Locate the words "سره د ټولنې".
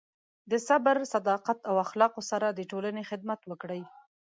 2.31-3.03